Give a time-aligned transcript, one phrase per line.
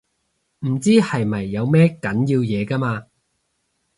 [0.61, 3.05] 唔知係咪有咩緊要嘢㗎嘛